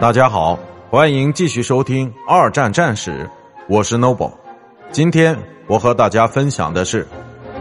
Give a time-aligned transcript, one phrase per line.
[0.00, 0.58] 大家好，
[0.88, 3.10] 欢迎继续收听《二战战史》，
[3.68, 4.32] 我是 Noble。
[4.90, 7.06] 今天我和大家分享的是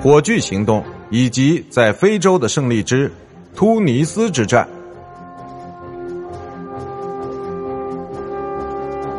[0.01, 3.11] 火炬行动以及在非洲的胜利之
[3.53, 4.65] 突尼斯之战。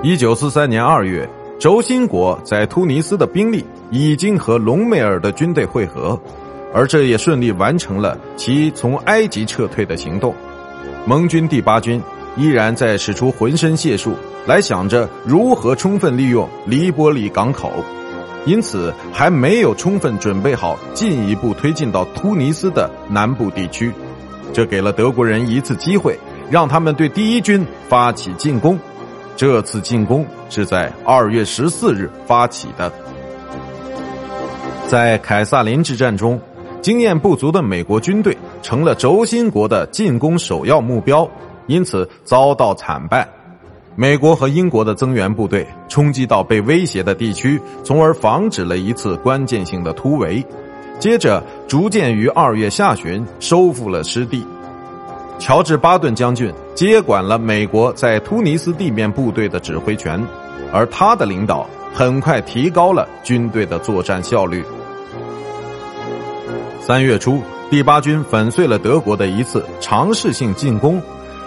[0.03, 1.29] 一九四三年二月，
[1.59, 6.19] 轴心国在突尼斯的兵力已经和隆美尔的军队会合，
[6.73, 10.35] 而这也顺利完成了其从埃及撤退的行动。
[11.05, 12.01] 盟军第八军。
[12.37, 14.15] 依然在使出浑身解数
[14.47, 17.73] 来想着如何充分利用黎波里港口，
[18.47, 23.93] 因此还没有充分准备好进一步推进到突尼斯的南部地区。
[24.53, 26.19] 这给了德国人一次机会，
[26.51, 28.79] 让他们对第一军发起进攻。
[29.37, 32.93] 这次进攻是在二月十四日发起的。
[34.89, 36.41] 在凯撒林之战中，
[36.83, 41.31] 经验不足的美国军队成了轴心国的进攻首要目标。
[41.71, 43.29] 因此遭到惨败，
[43.95, 50.45] 美国和英国的增援部队冲击到被威胁的地区，从而防止了一次关键性的突围。
[50.99, 54.45] 接着，逐渐于二月下旬收复了失地。
[55.39, 60.21] 乔治·巴顿将军接管了美国在突尼斯地面部队的指挥权，
[60.73, 64.65] 而他的领导很快提高了军队的作战效率。
[66.81, 67.41] 三月初，
[67.71, 71.01] 第八军粉碎了德国的一次尝试性进攻。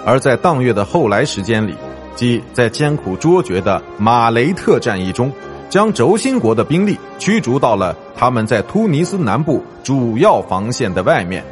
[0.06, 1.74] 而在当月的后来时间里，
[2.16, 5.32] 即在艰苦卓绝的马雷特战役中，
[5.70, 11.44] 将轴心国的兵力驱逐到了他们在突尼斯南部主要防线的外面。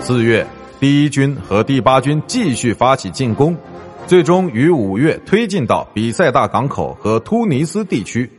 [0.00, 0.46] 四月，
[0.78, 3.56] 第一军和第八军继续发起进攻，
[4.06, 8.30] 最终于五月推进到比塞大港口和突尼斯地区。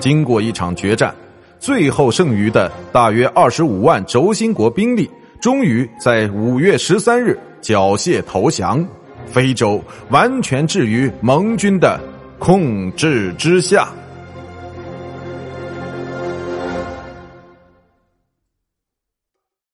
[0.00, 1.14] 经过一场决战，
[1.58, 7.38] 最后剩余的大约二十五万轴心国兵力，终于在五月十三日。
[7.64, 8.86] 缴械投降，
[9.24, 11.98] 非洲完全置于盟军的
[12.38, 13.88] 控制之下。